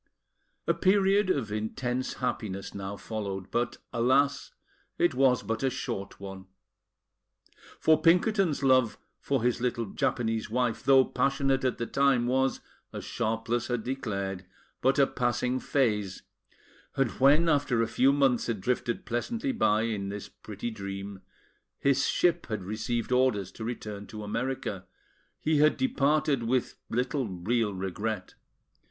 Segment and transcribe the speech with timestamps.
[0.65, 4.51] A period of intense happiness now followed; but, alas!
[4.97, 6.47] it was but a short one.
[7.79, 12.61] For Pinkerton's love for his little Japanese wife, though passionate at the time, was,
[12.91, 14.43] as Sharpless had declared,
[14.81, 16.23] but a passing phase;
[16.95, 21.21] and when, after a few months had drifted pleasantly by in this pretty dream,
[21.77, 24.87] his ship had received orders to return to America,
[25.39, 28.33] he had departed with little real regret.